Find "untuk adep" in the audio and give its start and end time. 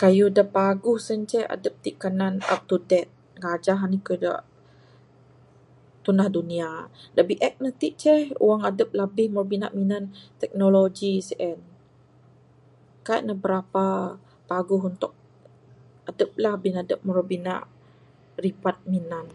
14.90-16.30